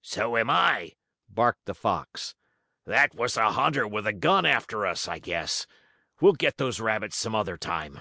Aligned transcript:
"So 0.00 0.38
am 0.38 0.48
I!" 0.48 0.92
barked 1.28 1.66
the 1.66 1.74
fox. 1.74 2.34
"That 2.86 3.14
was 3.14 3.36
a 3.36 3.52
hunter 3.52 3.86
with 3.86 4.06
a 4.06 4.14
gun 4.14 4.46
after 4.46 4.86
us, 4.86 5.06
I 5.08 5.18
guess. 5.18 5.66
We'll 6.22 6.32
get 6.32 6.56
those 6.56 6.80
rabbits 6.80 7.18
some 7.18 7.34
other 7.34 7.58
time." 7.58 8.00